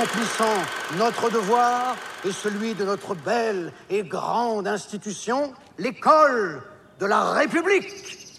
[0.00, 1.94] accomplissant notre devoir
[2.24, 6.62] et celui de notre belle et grande institution, l'école
[6.98, 8.38] de la République.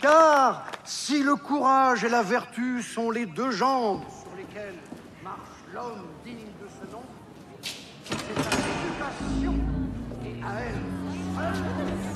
[0.00, 4.78] Car si le courage et la vertu sont les deux jambes sur lesquelles
[5.22, 5.36] marche
[5.74, 7.02] l'homme digne de ce nom,
[8.04, 9.54] c'est à l'éducation
[10.24, 12.11] et à elle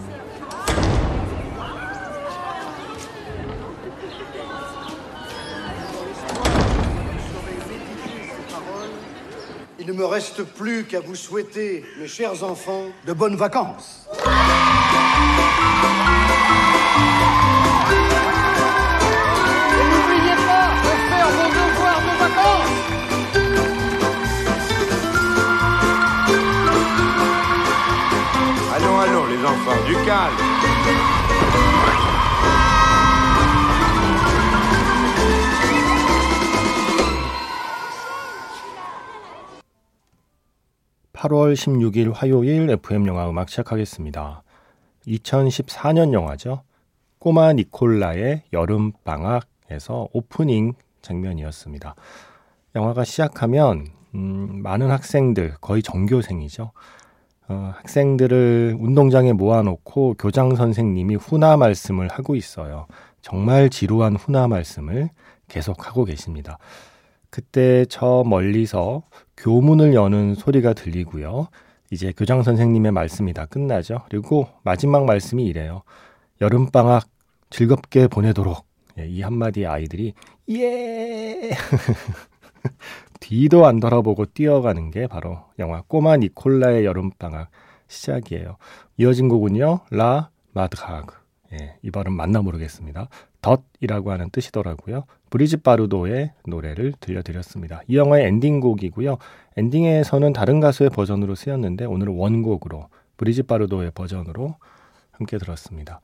[9.78, 14.06] Il ne me reste plus qu'à vous souhaiter, mes chers enfants, de bonnes vacances.
[19.78, 22.76] N'oubliez pas de faire vos devoirs de vacances
[28.74, 30.55] Allons, allons, les enfants, du calme.
[41.27, 44.42] 8월 16일 화요일 FM 영화 음악 시작하겠습니다.
[45.08, 46.62] 2014년 영화죠.
[47.18, 51.94] 꼬마 니콜라의 여름 방학에서 오프닝 장면이었습니다.
[52.77, 56.70] 영화가 시작하면 음, 많은 학생들, 거의 전교생이죠.
[57.48, 62.86] 어, 학생들을 운동장에 모아놓고 교장 선생님이 훈화 말씀을 하고 있어요.
[63.20, 65.11] 정말 지루한 훈화 말씀을
[65.48, 66.58] 계속하고 계십니다.
[67.30, 69.02] 그때 저 멀리서
[69.36, 71.48] 교문을 여는 소리가 들리고요.
[71.91, 74.02] 이제 교장 선생님의 말씀이 다 끝나죠.
[74.08, 75.83] 그리고 마지막 말씀이 이래요.
[76.41, 77.05] 여름방학
[77.50, 78.66] 즐겁게 보내도록.
[78.98, 80.14] 예, 이 한마디 아이들이,
[80.50, 81.50] 예!
[83.20, 87.50] 뒤도 안 돌아보고 뛰어가는 게 바로 영화 꼬마 니콜라의 여름방학
[87.88, 88.56] 시작이에요.
[88.96, 91.14] 이어진 곡은요, 라 마드하그.
[91.52, 93.08] 예, 이 발음 맞나 모르겠습니다.
[93.42, 95.05] 덫이라고 하는 뜻이더라고요.
[95.30, 97.80] 브리짓 바루도의 노래를 들려드렸습니다.
[97.89, 99.18] 이 영화의 엔딩곡이고요.
[99.56, 104.56] 엔딩에서는 다른 가수의 버전으로 쓰였는데 오늘은 원곡으로 브리짓 바루도의 버전으로
[105.12, 106.01] 함께 들었습니다.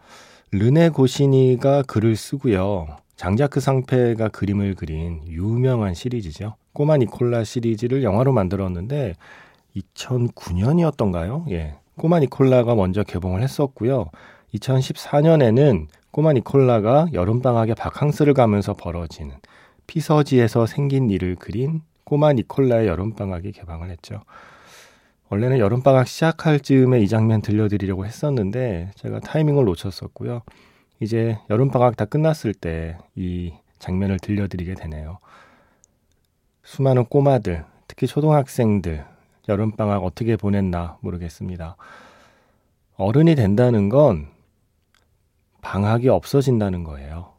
[0.50, 2.86] 르네 고시니가 글을 쓰고요.
[3.16, 6.56] 장자크 상페가 그림을 그린 유명한 시리즈죠.
[6.72, 9.14] 꼬마 니콜라 시리즈를 영화로 만들었는데
[9.76, 11.50] 2009년이었던가요?
[11.50, 11.76] 예.
[11.96, 14.10] 꼬마 니콜라가 먼저 개봉을 했었고요.
[14.54, 19.34] 2014년에는 꼬마 니콜라가 여름방학에 바캉스를 가면서 벌어지는
[19.88, 24.22] 피서지에서 생긴 일을 그린 꼬마 니콜라의 여름방학이 개방을 했죠.
[25.30, 30.42] 원래는 여름방학 시작할 즈음에 이 장면 들려드리려고 했었는데 제가 타이밍을 놓쳤었고요.
[31.00, 33.52] 이제 여름방학 다 끝났을 때 이
[33.82, 35.18] 장면을 들려드리게 되네요.
[36.62, 39.04] 수많은 꼬마들, 특히 초등학생들,
[39.48, 41.76] 여름방학 어떻게 보냈나 모르겠습니다.
[42.96, 44.28] 어른이 된다는 건
[45.62, 47.32] 방학이 없어진다는 거예요.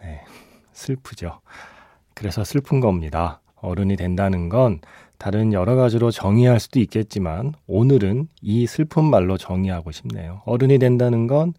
[0.00, 0.22] 네.
[0.72, 1.40] 슬프죠.
[2.14, 3.40] 그래서 슬픈 겁니다.
[3.56, 4.80] 어른이 된다는 건
[5.18, 10.42] 다른 여러 가지로 정의할 수도 있겠지만 오늘은 이 슬픈 말로 정의하고 싶네요.
[10.44, 11.52] 어른이 된다는 건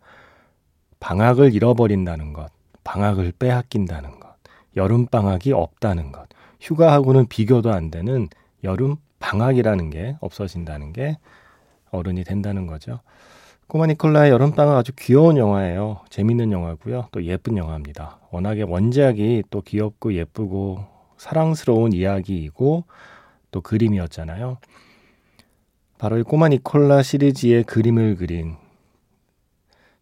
[0.99, 2.51] 방학을 잃어버린다는 것,
[2.83, 4.35] 방학을 빼앗긴다는 것,
[4.75, 6.27] 여름 방학이 없다는 것,
[6.59, 8.29] 휴가하고는 비교도 안 되는
[8.63, 11.17] 여름 방학이라는 게 없어진다는 게
[11.91, 12.99] 어른이 된다는 거죠.
[13.71, 16.01] 꼬마 니콜라의 여름방학 아주 귀여운 영화예요.
[16.09, 17.07] 재밌는 영화고요.
[17.13, 18.19] 또 예쁜 영화입니다.
[18.29, 20.83] 워낙에 원작이 또 귀엽고 예쁘고
[21.15, 22.83] 사랑스러운 이야기이고
[23.51, 24.57] 또 그림이었잖아요.
[25.97, 28.57] 바로 이 꼬마 니콜라 시리즈의 그림을 그린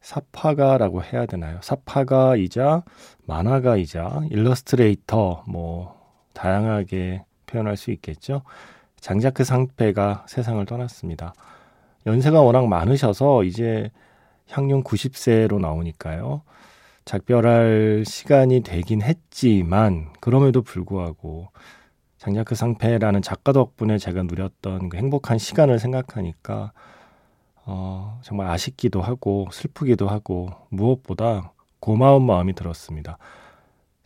[0.01, 1.59] 사파가라고 해야 되나요?
[1.61, 2.81] 사파가이자
[3.27, 5.95] 만화가이자 일러스트레이터 뭐
[6.33, 8.41] 다양하게 표현할 수 있겠죠.
[8.99, 11.35] 장자크 상패가 세상을 떠났습니다.
[12.05, 13.91] 연세가 워낙 많으셔서 이제
[14.49, 16.41] 향년 90세로 나오니까요.
[17.05, 21.49] 작별할 시간이 되긴 했지만 그럼에도 불구하고
[22.17, 26.73] 장자크 상패라는 작가 덕분에 제가 누렸던 그 행복한 시간을 생각하니까
[27.65, 33.17] 어, 정말 아쉽기도 하고 슬프기도 하고 무엇보다 고마운 마음이 들었습니다.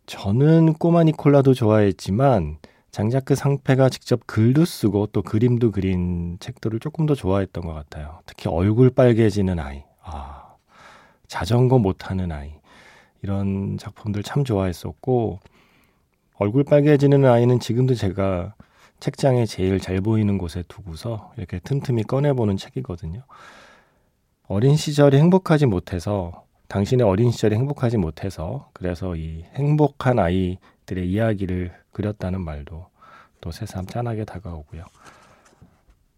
[0.06, 2.58] 저는 꼬마 니콜라도 좋아했지만
[2.94, 8.20] 장자크 상패가 직접 글도 쓰고 또 그림도 그린 책들을 조금 더 좋아했던 것 같아요.
[8.28, 10.54] 특히 얼굴 빨개지는 아이, 아,
[11.28, 12.54] 자전거 못하는 아이
[13.24, 15.40] 이런 작품들 참 좋아했었고
[16.36, 18.54] 얼굴 빨개지는 아이는 지금도 제가
[19.00, 23.24] 책장에 제일 잘 보이는 곳에 두고서 이렇게 틈틈이 꺼내보는 책이거든요.
[24.48, 31.74] 어린 시절이 행복하지 못해서 당신의 어린 시절이 행복하지 못해서 그래서 이 행복한 아이 들의 이야기를
[31.92, 32.88] 그렸다는 말도
[33.42, 34.86] 또 새삼 짠하게 다가오고요.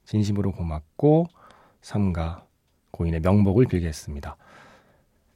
[0.06, 1.28] 진심으로 고맙고
[1.82, 2.46] 삼가
[2.92, 4.38] 고인의 명복을 빌겠습니다.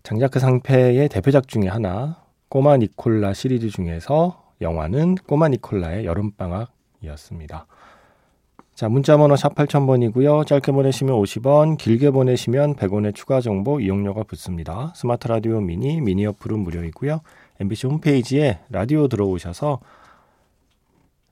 [0.04, 6.72] 장자크 상패의 대표작 중에 하나 꼬마 니콜라 시리즈 중에서 영화는 꼬마 니콜라의 여름방학
[7.04, 7.68] 이었습니다.
[8.74, 10.48] 자, 문자번호 샵 8000번이고요.
[10.48, 14.94] 짧게 보내시면 50원, 길게 보내시면 100원의 추가 정보 이용료가 붙습니다.
[14.96, 17.20] 스마트 라디오 미니, 미니 어플은 무료이고요.
[17.62, 19.82] MBC 홈페이지에 라디오 들어오셔서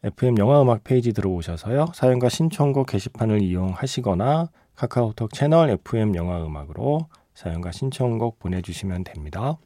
[0.04, 1.88] FM 영화 음악 페이지 들어오셔서요.
[1.94, 9.58] 사연과 신청곡 게시판을 이용하시거나 카카오톡 채널 FM 영화 음악으로 사연과 신청곡 보내주시면 됩니다.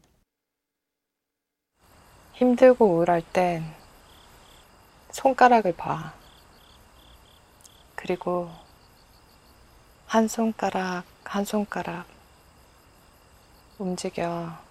[2.33, 3.63] 힘들고 우울할 땐
[5.09, 6.13] 손가락을 봐.
[7.95, 8.49] 그리고
[10.05, 12.05] 한 손가락, 한 손가락
[13.79, 14.70] 움직여.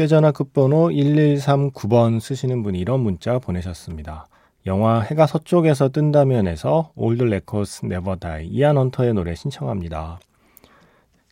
[0.00, 4.28] 휴대전화 끝번호 1139번 쓰시는 분이 이런 문자 보내셨습니다.
[4.64, 10.18] 영화 해가 서쪽에서 뜬다면에서 Old Records Never Die 이안 헌터의 노래 신청합니다.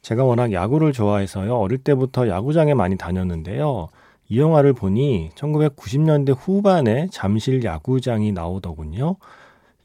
[0.02, 1.56] 제가 워낙 야구를 좋아해서요.
[1.56, 3.88] 어릴 때부터 야구장에 많이 다녔는데요.
[4.28, 9.16] 이 영화를 보니 1990년대 후반에 잠실 야구장이 나오더군요.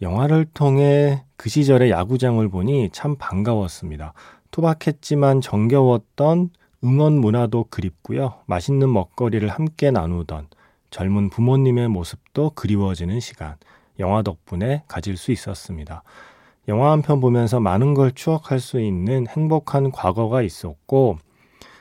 [0.02, 4.12] 영화를 통해 그 시절의 야구장을 보니 참 반가웠습니다.
[4.52, 6.50] 투박했지만 정겨웠던
[6.84, 8.42] 응원 문화도 그립고요.
[8.46, 10.48] 맛있는 먹거리를 함께 나누던
[10.90, 13.56] 젊은 부모님의 모습도 그리워지는 시간.
[14.00, 16.04] 영화 덕분에 가질 수 있었습니다.
[16.68, 21.18] 영화 한 편 보면서 많은 걸 추억할 수 있는 행복한 과거가 있었고,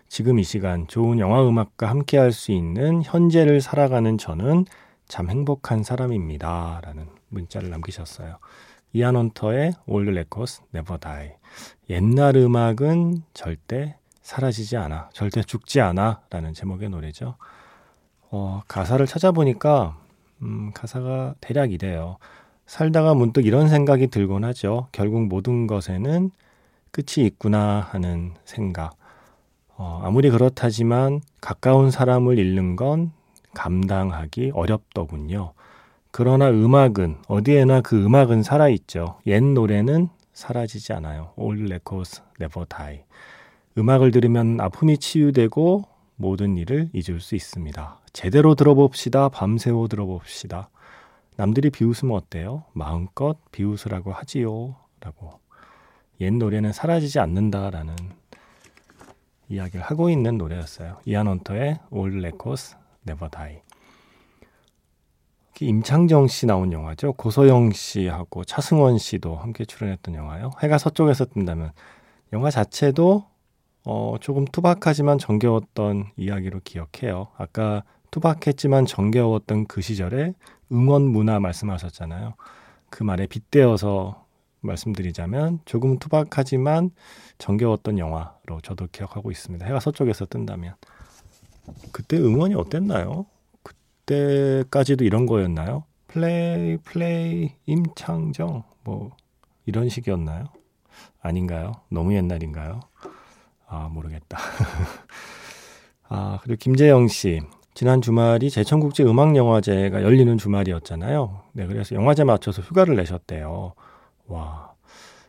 [0.09, 4.67] 지금 이 시간 좋은 영화 음악과 함께 할 수 있는 현재를 살아가는 저는
[5.09, 6.81] 참 행복한 사람입니다.
[6.85, 8.39] 라는 문자를 남기셨어요.
[8.93, 11.31] 이안 헌터의 Old Records Never Die.
[11.89, 15.11] 옛날 음악은 절대 사라지지 않아.
[15.13, 16.23] 절대 죽지 않아.
[16.31, 17.37] 라는 제목의 노래죠.
[18.31, 19.99] 어, 가사를 찾아보니까,
[20.43, 22.17] 음, 가사가 대략 이래요.
[22.67, 24.89] 살다가 문득 이런 생각이 들곤 하죠.
[24.93, 26.31] 결국 모든 것에는
[26.91, 28.95] 끝이 있구나 하는 생각.
[29.77, 33.13] 어, 아무리 그렇다지만 가까운 사람을 잃는 건
[33.55, 35.53] 감당하기 어렵더군요.
[36.11, 39.19] 그러나 음악은 어디에나 그 음악은 살아있죠.
[39.27, 41.33] 옛 노래는 사라지지 않아요.
[41.39, 43.05] All records never die.
[43.79, 45.85] 음악을 들으면 아픔이 치유되고
[46.17, 48.01] 모든 일을 잊을 수 있습니다.
[48.13, 49.29] 제대로 들어봅시다.
[49.31, 50.69] 밤새워 들어봅시다.
[51.37, 52.65] 남들이 비웃으면 어때요?
[52.73, 54.77] 마음껏 비웃으라고 하지요.
[55.01, 55.41] 라고.
[56.21, 57.97] 옛 노래는 사라지지 않는다라는
[59.49, 60.99] 이야기를 하고 있는 노래였어요.
[61.07, 62.77] 이안 헌터의 All Records
[63.09, 63.61] Never Die.
[65.61, 67.13] 임창정 씨 나온 영화죠.
[67.13, 70.51] 고소영 씨하고 차승원 씨도 함께 출연했던 영화요.
[70.61, 71.73] 해가 서쪽에서 뜬다면
[72.33, 73.31] 영화 자체도
[73.84, 77.29] 어, 조금 투박하지만 정겨웠던 이야기로 기억해요.
[77.37, 80.34] 아까 투박했지만 정겨웠던 그 시절에
[80.70, 82.34] 응원 문화 말씀하셨잖아요.
[82.91, 84.27] 그 말에 빗대어서
[84.60, 86.91] 말씀드리자면 조금 투박하지만
[87.39, 89.67] 정겨웠던 영화로 저도 기억하고 있습니다.
[89.67, 90.74] 해가 서쪽에서 뜬다면.
[91.91, 93.27] 그때 응원이 어땠나요?
[93.62, 95.84] 그때까지도 이런 거였나요?
[96.06, 99.10] 플레이, 플레이, 임창정, 뭐,
[99.65, 100.44] 이런 식이었나요?
[101.20, 101.72] 아닌가요?
[101.89, 102.81] 너무 옛날인가요?
[103.72, 104.36] 아, 모르겠다.
[106.10, 107.41] 아, 그리고 김재영 씨.
[107.72, 111.41] 지난 주말이 제천국제 음악영화제가 열리는 주말이었잖아요.
[111.52, 113.72] 네, 그래서 영화제 맞춰서 휴가를 내셨대요.
[114.26, 114.72] 와.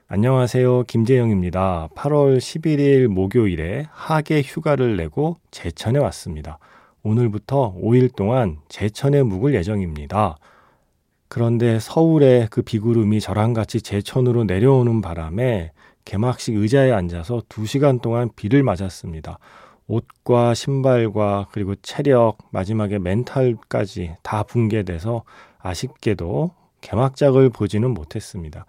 [0.10, 0.84] 안녕하세요.
[0.84, 1.88] 김재영입니다.
[1.96, 6.60] 8월 11일 목요일에 하계 휴가를 내고 제천에 왔습니다.
[7.02, 10.36] 오늘부터 5일 동안 제천에 묵을 예정입니다.
[11.30, 15.72] 그런데 서울의 그 비구름이 저랑 같이 제천으로 내려오는 바람에
[16.06, 19.40] 개막식 의자에 앉아서 2시간 동안 비를 맞았습니다.
[19.88, 25.24] 옷과 신발과 그리고 체력, 마지막에 멘탈까지 다 붕괴돼서
[25.60, 28.66] 아쉽게도 개막작을 보지는 못했습니다.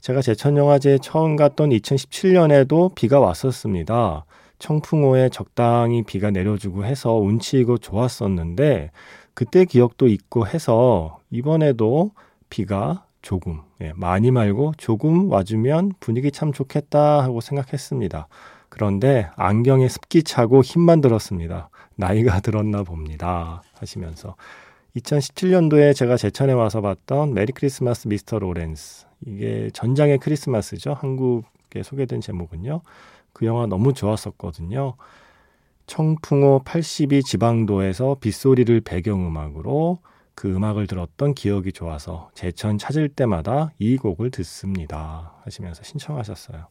[0.00, 4.24] 제가 제천영화제에 처음 갔던 2017년에도 비가 왔었습니다.
[4.58, 8.90] 청풍호에 적당히 비가 내려주고 해서 운치이고 좋았었는데
[9.34, 12.12] 그때 기억도 있고 해서 이번에도
[12.48, 18.28] 비가 조금, 예, 많이 말고 조금 와주면 분위기 참 좋겠다 하고 생각했습니다.
[18.68, 21.70] 그런데 안경에 습기 차고 힘만 들었습니다.
[21.96, 23.62] 나이가 들었나 봅니다.
[23.74, 24.36] 하시면서
[24.96, 30.94] 2017년도에 제가 제천에 와서 봤던 메리 크리스마스 미스터 로렌스 이게 전장의 크리스마스죠.
[30.94, 32.82] 한국에 소개된 제목은요.
[33.32, 34.94] 그 영화 너무 좋았었거든요.
[35.86, 39.98] 청풍호 82 지방도에서 빗소리를 배경음악으로
[40.40, 45.34] 그 음악을 들었던 기억이 좋아서 제천 찾을 때마다 이 곡을 듣습니다.
[45.44, 46.66] 하시면서 신청하셨어요.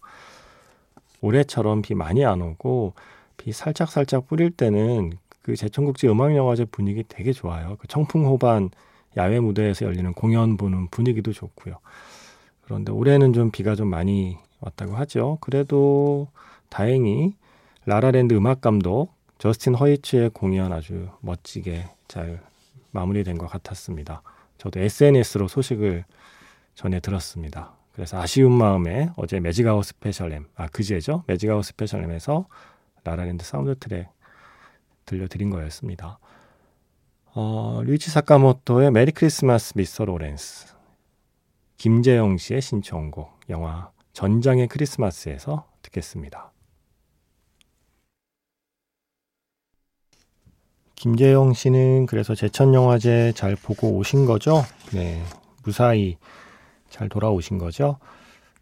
[1.21, 2.95] 올해처럼 비 많이 안 오고
[3.37, 5.11] 비 살짝 살짝 뿌릴 때는
[5.43, 7.75] 그 제천국제 음악영화제 분위기 되게 좋아요.
[7.79, 8.71] 그 청풍호반
[9.17, 11.75] 야외 무대에서 열리는 공연 보는 분위기도 좋고요.
[12.63, 15.37] 그런데 올해는 좀 비가 좀 많이 왔다고 하죠.
[15.41, 16.27] 그래도
[16.69, 17.35] 다행히
[17.85, 22.48] 라라랜드 음악 감독 저스틴 허위츠의 공연 아주 멋지게 잘
[22.91, 24.21] 마무리된 것 같았습니다.
[24.57, 26.05] 저도 SNS로 소식을
[26.75, 27.73] 전해 들었습니다.
[27.93, 31.23] 그래서 아쉬운 마음에 어제 매직아워 스페셜엠, 아 그제죠?
[31.27, 32.47] 매직아워 스페셜엠에서
[33.03, 34.07] 라라랜드 사운드 트랙
[35.05, 36.19] 들려드린 거였습니다.
[37.33, 40.05] 어, 류이치 사카모토의 Merry Christmas Mr.
[40.05, 40.73] Lawrence
[41.77, 46.48] 김재영 씨의 신청곡 영화 전장의 크리스마스에서 듣겠습니다.
[50.99, 54.65] 김재영 씨는 그래서 제천영화제 잘 보고 오신 거죠?
[54.91, 55.23] 네.
[55.63, 56.17] 무사히
[56.89, 57.99] 잘 돌아오신 거죠?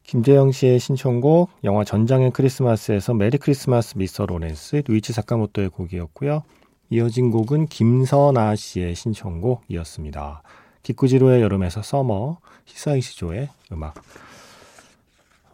[0.03, 4.27] 김재영 씨의 신청곡 영화 전장의 크리스마스에서 Merry Christmas Mr.
[4.27, 6.43] Lawrence 류이치 사카모토의 곡이었고요.
[6.91, 10.43] 이어진 곡은 김선아 씨의 신청곡이었습니다.
[10.83, 13.95] 기쿠지로의 여름에서 Summer 히사이시 조의 음악.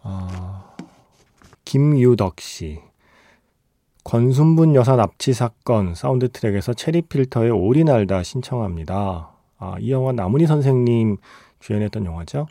[0.03, 0.75] 어,
[1.63, 2.81] 김유덕 씨
[4.03, 9.31] 권순분 여사 납치 사건 사운드 트랙에서 체리 필터의 오리 날다 신청합니다.
[9.57, 11.17] 아, 이 영화 나문희 선생님
[11.60, 12.48] 주연했던 영화죠.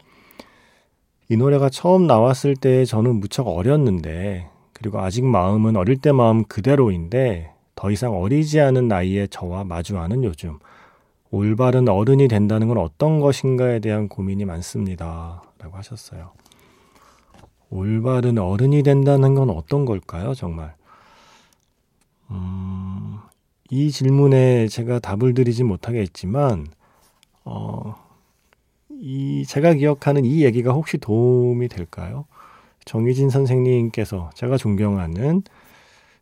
[1.29, 7.53] 이 노래가 처음 나왔을 때 저는 무척 어렸는데 그리고 아직 마음은 어릴 때 마음 그대로인데
[7.75, 10.59] 더 이상 어리지 않은 나이에 저와 마주하는 요즘
[11.31, 15.43] 올바른 어른이 된다는 건 어떤 것인가에 대한 고민이 많습니다.
[15.59, 16.33] 라고 하셨어요.
[17.71, 20.75] 올바른 어른이 된다는 건 어떤 걸까요, 정말?
[22.33, 23.19] 음,
[23.71, 26.67] 이 질문에 제가 답을 드리지 못하겠지만,
[27.45, 27.95] 어,
[28.91, 32.27] 이, 제가 기억하는 이 얘기가 혹시 도움이 될까요?
[32.85, 35.43] 정희진 선생님께서 제가 존경하는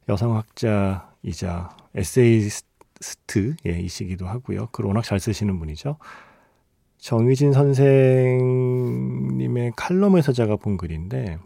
[0.08, 4.68] 여성학자이자 에세이스트이시기도 하고요.
[4.72, 5.96] 글 워낙 잘 쓰시는 분이죠.
[6.98, 8.92] 정희진 선생님의
[9.76, 11.38] 칼럼에서 제가 본 글인데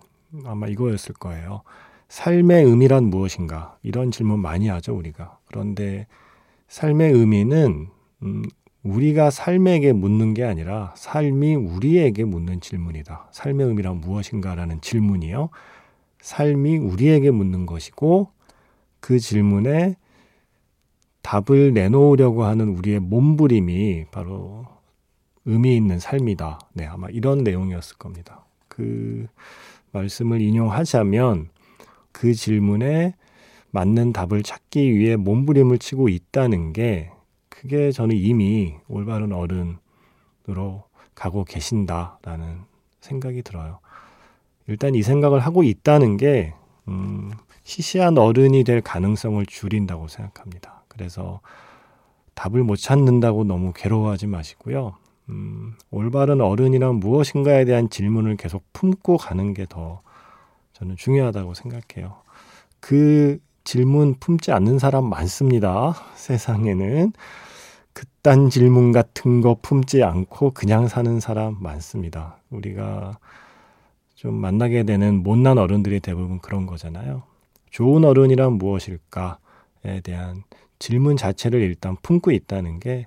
[0.44, 1.62] 아마 이거였을 거예요.
[2.08, 3.76] 삶의 의미란 무엇인가?
[3.82, 5.38] 이런 질문 많이 하죠, 우리가.
[5.46, 6.06] 그런데
[6.68, 7.88] 삶의 의미는
[8.22, 8.42] 음,
[8.82, 13.28] 우리가 삶에게 묻는 게 아니라 삶이 우리에게 묻는 질문이다.
[13.32, 15.48] 삶의 의미란 무엇인가라는 질문이요.
[16.20, 18.28] 삶이 우리에게 묻는 것이고
[19.00, 19.96] 그 질문에
[21.22, 24.66] 답을 내놓으려고 하는 우리의 몸부림이 바로
[25.46, 26.60] 의미 있는 삶이다.
[26.74, 28.44] 네, 아마 이런 내용이었을 겁니다.
[28.68, 29.26] 그
[29.92, 31.48] 말씀을 인용하자면
[32.14, 33.14] 그 질문에
[33.72, 37.10] 맞는 답을 찾기 위해 몸부림을 치고 있다는 게
[37.48, 42.60] 그게 저는 이미 올바른 어른으로 가고 계신다라는
[43.00, 43.80] 생각이 들어요.
[44.68, 46.54] 일단 이 생각을 하고 있다는 게
[46.88, 47.32] 음,
[47.64, 50.84] 시시한 어른이 될 가능성을 줄인다고 생각합니다.
[50.88, 51.40] 그래서
[52.34, 54.94] 답을 못 찾는다고 너무 괴로워하지 마시고요.
[55.30, 60.04] 음, 올바른 어른이란 무엇인가에 대한 질문을 계속 품고 가는 게 더
[60.74, 62.16] 저는 중요하다고 생각해요.
[62.80, 65.94] 그 질문 품지 않는 사람 많습니다.
[66.14, 67.12] 세상에는.
[67.94, 72.38] 그딴 질문 같은 거 품지 않고 그냥 사는 사람 많습니다.
[72.50, 73.18] 우리가
[74.14, 77.22] 좀 만나게 되는 못난 어른들이 대부분 그런 거잖아요.
[77.70, 80.42] 좋은 어른이란 무엇일까에 대한
[80.80, 83.06] 질문 자체를 일단 품고 있다는 게,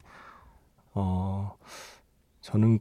[0.93, 1.55] 어,
[2.41, 2.79] 저는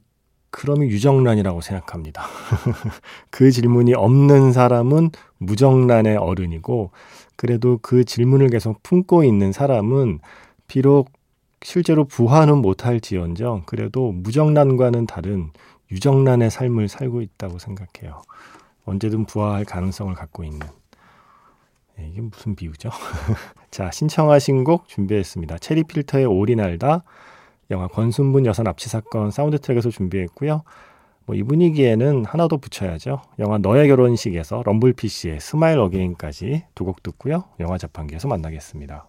[0.56, 2.24] 그럼이 유정란이라고 생각합니다.
[3.28, 6.92] 그 질문이 없는 사람은 무정란의 어른이고,
[7.36, 10.20] 그래도 그 질문을 계속 품고 있는 사람은
[10.66, 11.10] 비록
[11.60, 15.50] 실제로 부화는 못할지언정, 그래도 무정란과는 다른
[15.90, 18.22] 유정란의 삶을 살고 있다고 생각해요.
[18.86, 20.66] 언제든 부화할 가능성을 갖고 있는.
[21.98, 22.88] 네, 이게 무슨 비유죠?
[23.70, 25.58] 자, 신청하신 곡 준비했습니다.
[25.58, 27.04] 체리 필터의 오리 날다.
[27.70, 30.62] 영화 권순분 여사 납치 사건 사운드 트랙에서 준비했고요.
[31.26, 33.20] 뭐 이 분위기에는 하나 더 붙여야죠.
[33.40, 37.44] 영화 너의 결혼식에서 럼블피쉬의 Smile Again까지 두 곡 듣고요.
[37.60, 39.08] 영화 자판기에서 만나겠습니다.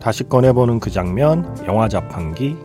[0.00, 2.56] 다시 꺼내보는 그 장면, 영화 자판기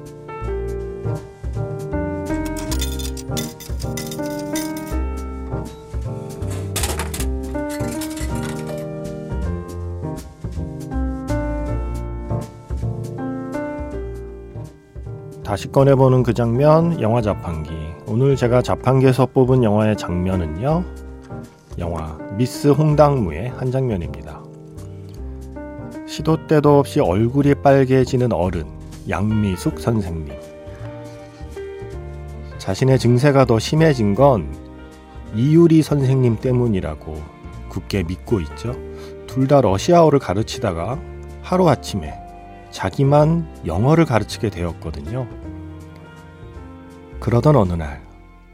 [15.57, 17.71] 다시 꺼내보는 그 장면, 영화 자판기.
[18.05, 20.83] 오늘 제가 자판기에서 뽑은 영화의 장면은요,
[21.79, 24.39] 영화 미스 홍당무의 한 장면입니다.
[26.05, 28.65] 시도 때도 없이 얼굴이 빨개지는 어른,
[29.09, 30.31] 양미숙 선생님.
[32.59, 34.55] 자신의 증세가 더 심해진 건
[35.33, 37.15] 이유리 선생님 때문이라고
[37.69, 38.75] 굳게 믿고 있죠.
[39.25, 40.99] 둘 다 러시아어를 가르치다가
[41.41, 42.13] 하루아침에
[42.69, 45.27] 자기만 영어를 가르치게 되었거든요.
[47.19, 48.01] 그러던 어느 날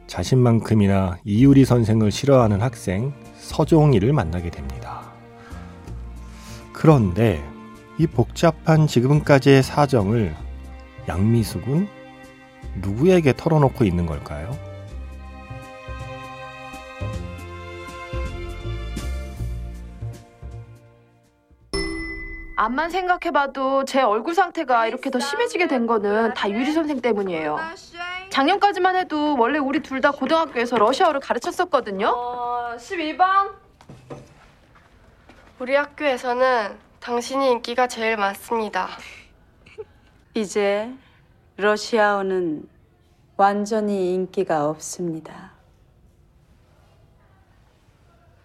[0.08, 5.12] 자신만큼이나 이유리 선생을 싫어하는 학생 서종이를 만나게 됩니다.
[6.72, 7.44] 그런데
[7.98, 10.36] 이 복잡한 지금까지의 사정을
[11.08, 11.88] 양미숙은
[12.82, 14.73] 누구에게 털어놓고 있는 걸까요?
[22.56, 27.58] 암만 생각해봐도 제 얼굴 상태가 이렇게 더 심해지게 된 거는 다 유리 선생 때문이에요.
[28.30, 32.08] 작년까지만 해도 원래 우리 둘 다 고등학교에서 러시아어를 가르쳤었거든요.
[32.08, 33.54] 어, 12번.
[35.60, 38.90] 우리 학교에서는 당신이 인기가 제일 많습니다.
[40.34, 40.92] 이제
[41.58, 42.68] 러시아어는
[43.38, 45.53] 완전히 인기가 없습니다.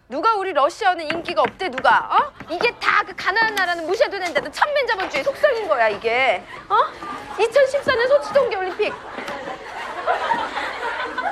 [0.09, 1.99] 누가 우리 러시아어는 인기가 없대 누가?
[2.17, 2.33] 어?
[2.50, 6.43] 이게 다 그 가난한 나라는 무시해도 된다는 천민자본주의 속성인 거야 이게.
[6.69, 6.77] 어?
[7.38, 8.93] 2014년 소치 동계올림픽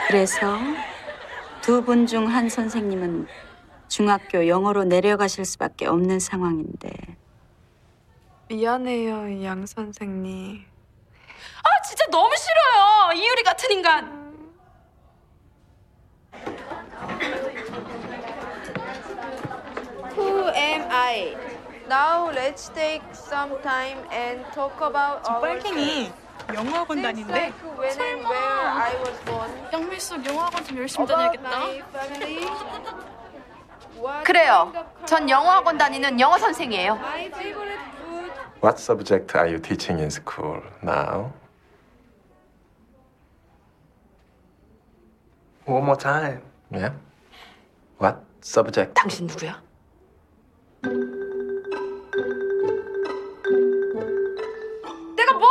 [0.09, 0.59] 그래서
[1.61, 3.26] 두 분 중 한 선생님은
[3.88, 6.90] 중학교 영어로 내려가실 수밖에 없는 상황인데
[8.49, 10.64] 미안해요, 양 선생님.
[11.64, 14.15] 아 진짜 너무 싫어요 이유리 같은 인간.
[21.06, 21.36] I?
[21.88, 26.10] Now let's take some time and talk about our 빨갱이
[26.52, 27.32] 영어학원 Seems 다닌대.
[27.32, 29.50] like when and where I was born.
[29.73, 31.58] 양밀숙 영어학원 좀 열심히 About 다녀야겠다.
[31.58, 32.47] my family.
[33.97, 34.71] What 그래요.
[34.73, 36.95] kind of 전 영어학원 다니는 영어 선생이에요.
[36.97, 38.32] My favorite food.
[38.62, 41.32] What subject are you teaching in school now?
[45.66, 46.42] One more time.
[46.71, 46.92] Yeah.
[47.99, 48.95] What subject?
[48.95, 49.60] 당신 누구야?
[55.17, 55.50] 내가 뭘?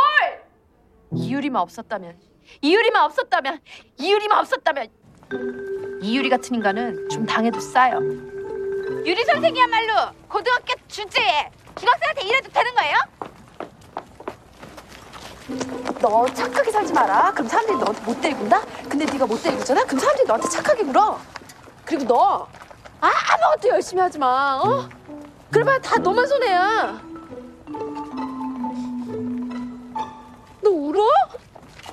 [1.12, 2.18] 이유리만 없었다면,
[2.62, 3.60] 이유리만 없었다면,
[3.98, 4.88] 이유리만 없었다면,
[6.02, 7.98] 이유리 같은 인간은 좀 당해도 싸요.
[9.04, 12.96] 유리 선생이야말로 고등학교 주제에 중학생한테 이래도 되는 거예요?
[16.00, 17.30] 너 착하게 살지 마라.
[17.32, 18.60] 그럼 사람들이 너한테 못 때리군다.
[18.88, 19.84] 근데 네가 못 때리잖아.
[19.84, 21.20] 그럼 사람들이 너한테 착하게 굴어.
[21.84, 22.48] 그리고 너
[23.00, 24.60] 아, 아무것도 열심히 하지 마.
[24.62, 24.88] 어?
[25.56, 27.02] 그러면 다 너만 손해야.
[30.62, 31.02] 너 울어?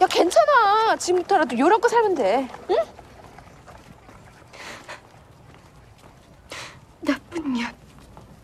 [0.02, 0.98] 야 괜찮아.
[0.98, 2.50] 지금부터라도 요렇게 살면 돼.
[2.70, 2.76] 응?
[7.00, 7.74] 나쁜 년.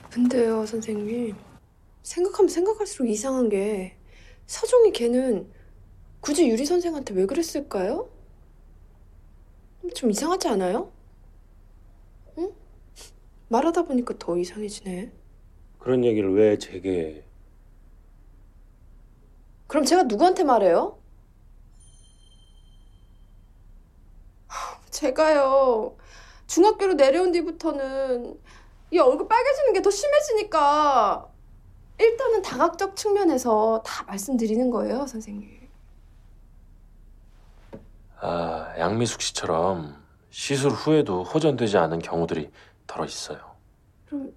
[0.10, 1.36] 근데요, 선생님.
[2.02, 3.98] 생각하면 생각할수록 이상한 게
[4.48, 5.52] 서종이 걔는
[6.22, 8.08] 굳이 유리 선생한테 왜 그랬을까요?
[9.94, 10.94] 좀 이상하지 않아요?
[13.50, 13.56] 응?
[13.56, 15.12] 말하다 보니까 더 이상해지네.
[15.80, 17.24] 그런 얘기를 왜 제게
[19.68, 20.98] 그럼 제가 누구한테 말해요?
[24.90, 25.96] 제가요.
[26.48, 28.40] 중학교로 내려온 뒤부터는
[28.92, 31.28] 이 얼굴 빨개지는 게 더 심해지니까
[32.00, 35.60] 일단은 다각적 측면에서 다 말씀드리는 거예요, 선생님.
[38.22, 39.96] 아 양미숙 씨처럼
[40.32, 42.50] 시술 후에도 호전되지 않은 경우들이
[42.90, 43.38] 덜어 있어요.
[44.08, 44.34] 그럼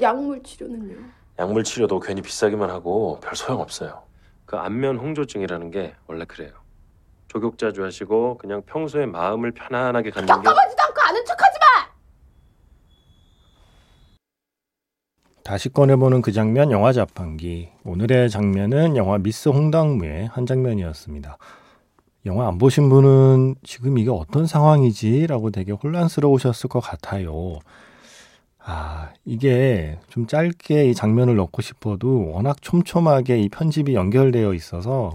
[0.00, 0.96] 약물 치료는요?
[1.38, 4.02] 약물 치료도 괜히 비싸기만 하고 별 소용 없어요.
[4.44, 6.52] 그 안면 홍조증이라는 게 원래 그래요.
[7.28, 11.64] 조격 자주 하시고 그냥 평소에 마음을 편안하게 갖는 게 겪어보지도 않고 아는 척하지 마.
[15.42, 17.70] 다시 꺼내보는 그 장면 영화 자판기.
[17.84, 21.38] 오늘의 장면은 영화 미스 홍당무의 한 장면이었습니다.
[22.26, 25.26] 영화 안 보신 분은 지금 이게 어떤 상황이지?
[25.26, 27.58] 라고 되게 혼란스러우셨을 것 같아요.
[28.58, 35.14] 아, 이게 좀 짧게 이 장면을 넣고 싶어도 워낙 촘촘하게 이 편집이 연결되어 있어서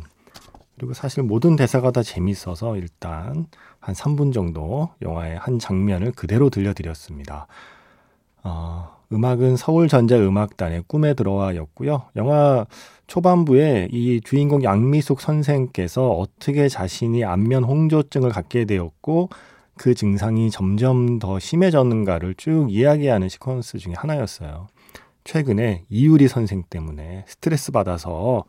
[0.77, 3.47] 그리고 사실 모든 대사가 다 재밌어서 일단
[3.79, 7.47] 한 3분 정도 영화의 한 장면을 그대로 들려드렸습니다.
[8.43, 12.03] 어, 음악은 서울전자음악단의 꿈에 들어와였고요.
[12.15, 12.65] 영화
[13.07, 19.29] 초반부에 이 주인공 양미숙 선생께서 어떻게 자신이 안면 홍조증을 갖게 되었고
[19.75, 24.67] 그 증상이 점점 더 심해졌는가를 쭉 이야기하는 시퀀스 중에 하나였어요.
[25.23, 28.43] 최근에 이유리 선생 때문에 스트레스 받아서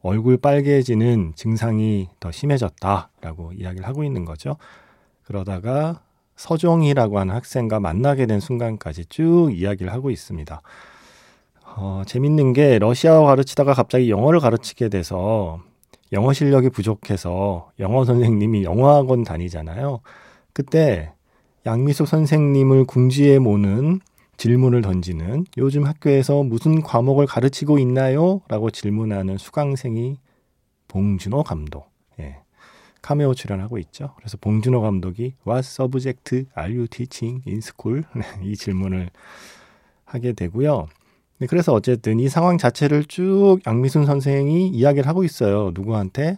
[0.00, 4.56] 얼굴 빨개지는 증상이 더 심해졌다라고 이야기를 하고 있는 거죠.
[5.24, 6.02] 그러다가
[6.36, 10.60] 서종이라고 하는 학생과 만나게 된 순간까지 쭉 이야기를 하고 있습니다.
[11.76, 15.60] 어, 재밌는 게 러시아어 가르치다가 갑자기 영어를 가르치게 돼서
[16.12, 20.00] 영어 실력이 부족해서 영어 선생님이 영어학원 다니잖아요.
[20.52, 21.12] 그때
[21.66, 24.00] 양미숙 선생님을 궁지에 모는
[24.36, 28.40] 질문을 던지는 요즘 학교에서 무슨 과목을 가르치고 있나요?
[28.48, 30.18] 라고 질문하는 수강생이
[30.88, 31.90] 봉준호 감독.
[32.20, 32.38] 예.
[33.06, 34.14] 카메오 출연하고 있죠.
[34.16, 38.02] 그래서 봉준호 감독이 What subject are you teaching in school?
[38.42, 39.10] 이 질문을
[40.04, 40.88] 하게 되고요.
[41.38, 45.70] 네, 그래서 어쨌든 이 상황 자체를 쭉 양미순 선생이 이야기를 하고 있어요.
[45.72, 46.34] 누구한테?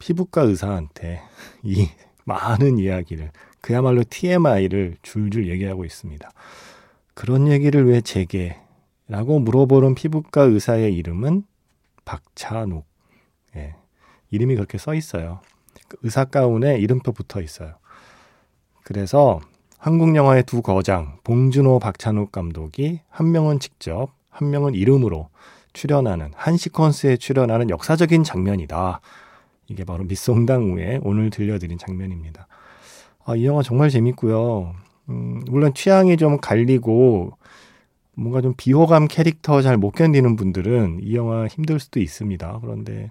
[0.00, 1.20] 피부과 의사한테
[1.62, 1.88] 이
[2.24, 6.28] 많은 이야기를 그야말로 TMI를 줄줄 얘기하고 있습니다.
[7.14, 8.56] 그런 얘기를 왜 제게?
[9.06, 11.44] 라고 물어보는 피부과 의사의 이름은
[12.04, 12.84] 박찬욱.
[13.54, 13.76] 예.
[14.32, 15.40] 이름이 그렇게 써 있어요.
[15.88, 17.74] 그 의사 가운에 이름표 붙어 있어요.
[18.84, 19.40] 그래서
[19.78, 25.28] 한국 영화의 두 거장 봉준호 박찬욱 감독이 한 명은 직접 한 명은 이름으로
[25.72, 29.00] 출연하는 한 시퀀스에 출연하는 역사적인 장면이다.
[29.68, 32.48] 이게 바로 미송당 후에 오늘 들려드린 장면입니다.
[33.24, 34.72] 아, 이 영화 정말 재밌고요.
[35.10, 37.32] 음, 물론 취향이 좀 갈리고
[38.14, 42.58] 뭔가 좀 비호감 캐릭터 잘 못 견디는 분들은 이 영화 힘들 수도 있습니다.
[42.62, 43.10] 그런데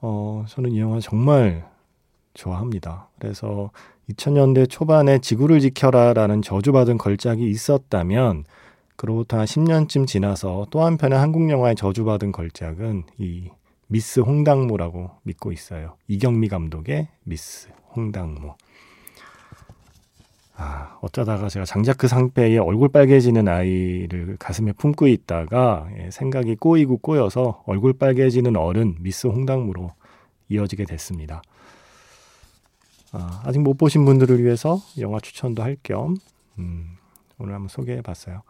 [0.00, 1.68] 어, 저는 이 영화 정말
[2.34, 3.08] 좋아합니다.
[3.18, 3.70] 그래서
[4.10, 8.44] 2000년대 초반에 지구를 지켜라라는 저주받은 걸작이 있었다면
[8.96, 13.50] 그로부터 한 10년쯤 지나서 또 한편의 한국 영화의 저주받은 걸작은 이
[13.86, 15.96] 미스 홍당무라고 믿고 있어요.
[16.06, 18.54] 이경미 감독의 미스 홍당무.
[20.54, 27.62] 아, 어쩌다가 제가 장자크 상패에 얼굴 빨개지는 아이를 가슴에 품고 있다가 예, 생각이 꼬이고 꼬여서
[27.66, 29.90] 얼굴 빨개지는 어른 미스 홍당무로
[30.50, 31.40] 이어지게 됐습니다.
[33.12, 36.16] 아, 아직 못 보신 분들을 위해서 영화 추천도 할겸
[36.58, 36.96] 음,
[37.38, 38.42] 오늘 한번 소개해 봤어요.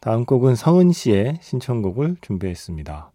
[0.00, 3.10] 다음 곡은 성은 씨의 신청곡을 준비했습니다.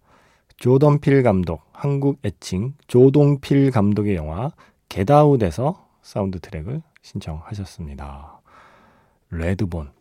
[0.58, 4.52] 조던필 감독, 한국 애칭 조동필 감독의 영화
[4.90, 8.42] 겟아웃에서 사운드 트랙을 신청하셨습니다.
[9.30, 9.92] Redbone,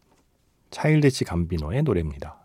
[0.70, 2.39] 차일디시 감비노의 노래입니다.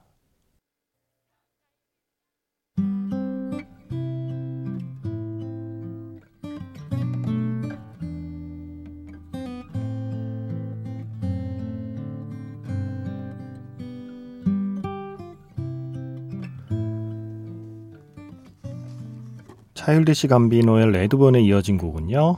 [19.85, 22.37] 차일디시 감비노의 Redbone에 이어진 곡은요.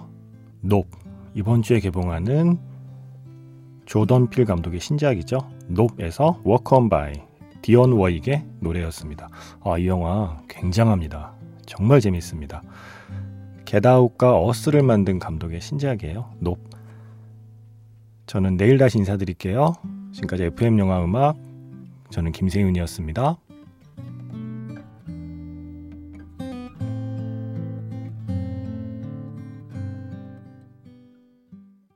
[0.60, 0.89] Nope
[1.33, 2.60] 이번 주에 개봉하는
[3.86, 5.49] 조던 필 감독의 신작이죠.
[5.69, 7.13] Nope에서 Walk On By
[7.62, 9.29] 디온 워윅의 노래였습니다.
[9.63, 11.36] 아, 이 영화 굉장합니다.
[11.65, 12.63] 정말 재밌습니다.
[13.63, 16.29] Get Out과 Us를 만든 감독의 신작이에요.
[16.39, 16.69] Nope.
[18.25, 19.73] 저는 내일 다시 인사드릴게요.
[20.12, 21.38] 지금까지 FM 영화 음악
[22.10, 23.38] 저는 김세윤이었습니다.